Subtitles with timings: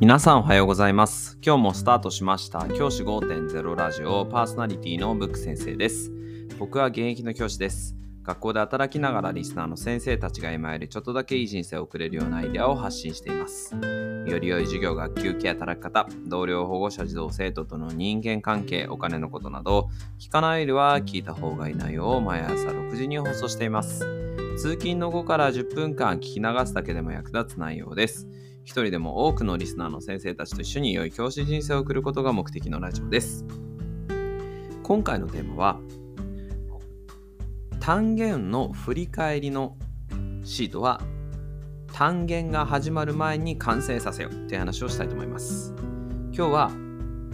[0.00, 1.36] 皆さんおはようございます。
[1.44, 6.10] 今日もスタートしました教師5.0ラジオパーソナリティのブック先生です。
[6.58, 7.94] 僕は現役の教師です。
[8.22, 13.76] 学校で働きながらリスナーの先生たちが今よりちょっとだけいい人生を送れるようなアイデアを発信しています。
[14.26, 19.88] より良い授業、学級ケア、働き方、同僚、保護者、児童、生徒との人間関係、お金のことなど、
[20.18, 24.00] 聞かないよりは聞いた方がいい内容を毎朝6時に放送しています。
[24.56, 28.28] 通勤の後から10分間聞き流すだけでも役立つ内容です。
[28.64, 33.44] 一人でも多くのリスナーの先生たちと一緒に良い教師人生を送ることが目的のラジオです。
[34.82, 35.80] 今回のテーマは
[37.80, 39.76] 単元の振り返りの
[40.44, 41.00] シートは
[42.00, 45.74] 単元が始まる前に完成させようっていう話をしたいと思います。
[46.32, 46.70] 今日は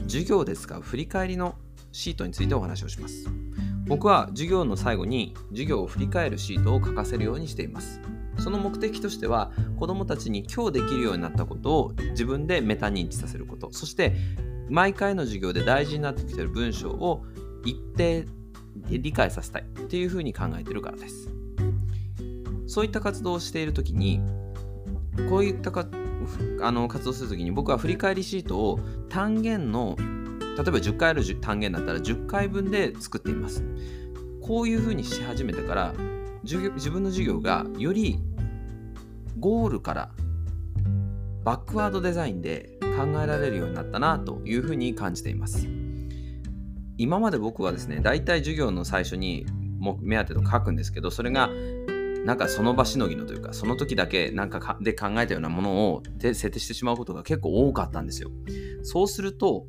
[0.09, 1.55] 授業で使う振り返りの
[1.93, 3.31] シートについてお話をします。
[3.87, 8.01] 僕は授業の最後に授業を振り返るシートを書かせるようにしています。
[8.39, 14.17] その目的としては子どもたちに今日できるようになったことを自分でメタ認知させることそして
[14.69, 17.25] 毎回の授業で大事になってきている文章を
[17.65, 18.27] 一定
[18.89, 21.31] 理解させたいっていうふうに考えてるからです
[22.67, 24.21] そういった活動をしている時に
[25.29, 25.87] こういったか
[26.63, 33.65] あの活動する時に僕は振り返りシートを単元の例えば10回ある単元だったら10回分で作っています。
[34.43, 35.95] こういうふうにし始めてから
[36.45, 38.21] 自分の授業がより
[39.39, 40.11] ゴールから
[41.45, 45.69] バックワードデザインで考えられるようになったなというふうに感じています。
[46.99, 49.45] 今まで僕はですね大体授業の最初に
[50.01, 51.51] 目当てと書くんですけどそれが
[52.27, 58.33] なんかその場しのぎのというかその時だけなんかで考えたようなものを設定してしまうことが結構多かったんですよ。
[58.83, 59.67] そうすると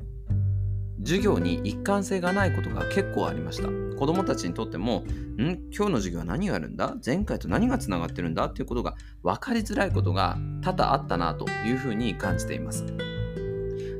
[0.98, 3.68] 授業に一貫性がないことが結構ありました。
[3.96, 5.04] 子供たちにとっても
[5.38, 5.70] ん？
[5.72, 6.96] 今日の授業は何があるんだ？
[7.06, 8.46] 前回と何がつながってるんだ？
[8.46, 12.84] っていうことが分かりづらいことが多々あったなというふうに感じています。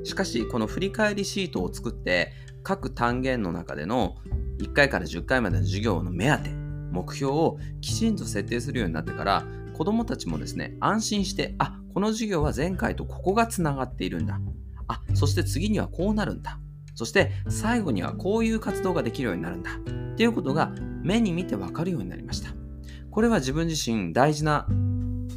[0.02, 2.32] しかしこの振り返りシートを作って
[2.64, 4.16] 各単元の中での
[4.58, 9.44] 1回から10回までの授業の目当て目標をきちんと設定するようになってから
[9.76, 14.38] 子供たちもですね安心してあこの授業は前回とここがつながっているんだ
[14.88, 16.58] あそして次にはこうなるんだ
[16.94, 20.72] そして最後にはこういう活動ができるようになるんだっていうことが
[21.04, 22.50] 目に見てわかるようになりました。
[23.12, 24.66] これは自分自身大事な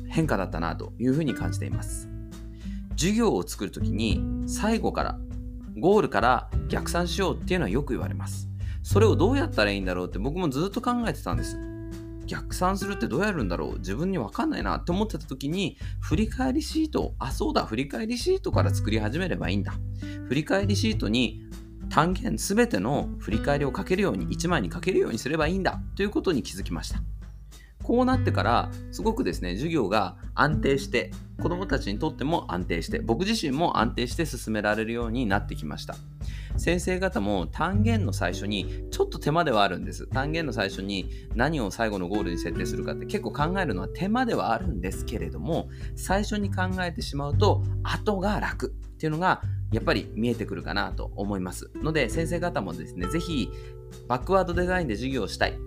[0.10, 2.10] 変化だったなというふうに感じています。
[2.98, 5.20] 授業を作るときに最後から
[5.78, 8.51] ゴールから逆算しようっていうのはよく言われます。
[8.84, 11.58] それをどうやったらいいんだろうって僕もずっと考えてたんです。
[12.26, 13.80] 逆算するってどうやるんだろう。
[13.80, 19.74] 自分に分かんないなって思ってた時に振り返りシートあそうだ振り返りシートから作り始めればいいんだ。
[20.28, 21.42] 振り返りシートに
[21.90, 27.02] 単元全ての振り返りを書けるように1枚に書けるようにすればいいんだということに気づきました。
[27.84, 31.12] こうなってからすごくですね授業が安定して
[31.42, 35.96] 子どもたちにとっても安定して僕自身も安定して進められるようになってきました。
[36.58, 40.06] 先生方も単元の最初にちょっと手間ではあるんです。
[40.08, 48.76] 単元の最初に何を最後のゴールに設定するかって結構考えるのは手間ではあるんですけれども最初に考えてしまうと後が楽。
[48.92, 49.42] っていうのが
[49.72, 51.72] やっぱり見えてくるかなと思います。
[51.76, 53.50] ので先生方もですね是非
[54.08, 55.58] バックワードデザインで授業をしたい。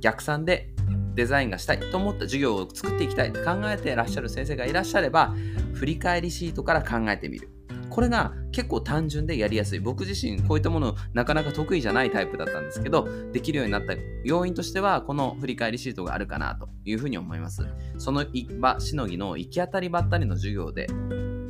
[0.00, 0.70] 逆算で
[1.18, 5.34] デザインがしたいと思った授業を作っていきたいと考えていらっしゃる先生がいらっしゃれば
[5.74, 7.50] 振り返りシートから考えてみる
[7.90, 18.24] これが結構単純でやりやすい僕自身こういったものなかなか得意じゃないタイプだったんですけどできるようになった要因としてはこの振り返りシートがあるかなというふうに思いますその
[18.60, 20.86] 場しのぎの行き当たりばったりの授業で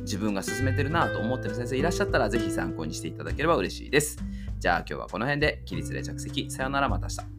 [0.01, 4.17] 自分が進めてるなと思ってる先生いらっしゃったらぜひ参考にしていただければ嬉しいです。
[4.57, 6.49] じゃあ今日はこの辺で起立で着席。
[6.49, 7.38] さよならまた明日。